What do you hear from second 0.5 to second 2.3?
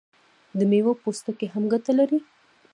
د میوو پوستکي هم ګټه لري.